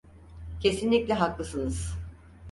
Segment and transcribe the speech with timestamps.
[0.59, 1.93] Kesinlikle haklısınız.